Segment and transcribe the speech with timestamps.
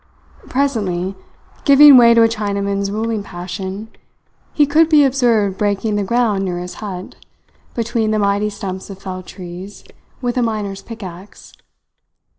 [0.49, 1.13] Presently,
[1.63, 3.87] giving way to a Chinaman's ruling passion,
[4.51, 7.17] he could be observed breaking the ground near his hut,
[7.75, 9.83] between the mighty stumps of felled trees,
[10.19, 11.53] with a miner's pickaxe.